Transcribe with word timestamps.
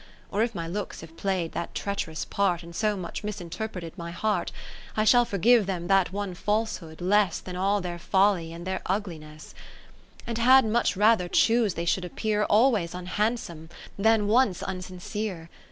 Or 0.31 0.41
if 0.41 0.55
my 0.55 0.65
looks 0.67 1.01
have 1.01 1.15
play'd 1.15 1.51
that 1.51 1.75
treach'rous 1.75 2.25
part. 2.27 2.63
And 2.63 2.75
so 2.75 2.97
much 2.97 3.23
misinterpreted 3.23 3.95
my 3.99 4.09
heart, 4.09 4.51
I 4.97 5.03
shall 5.05 5.25
forgive 5.25 5.67
them 5.67 5.85
that 5.89 6.11
one 6.11 6.33
false 6.33 6.77
hood, 6.77 7.01
less 7.01 7.37
Than 7.39 7.55
all 7.55 7.81
their 7.81 7.99
folly, 7.99 8.51
and 8.51 8.65
their 8.65 8.81
ugli 8.87 9.19
ness 9.19 9.53
10 10.25 10.25
Katharine 10.25 10.25
Philips 10.25 10.25
And 10.25 10.37
had 10.39 10.65
much 10.65 10.97
rather 10.97 11.27
choose 11.27 11.75
they 11.75 11.85
should 11.85 12.03
appear 12.05 12.45
Always 12.45 12.95
unhandsome, 12.95 13.69
than 13.95 14.25
once 14.27 14.63
un 14.63 14.81
sincere. 14.81 15.51